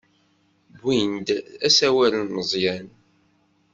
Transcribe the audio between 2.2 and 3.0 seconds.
n Meẓyan?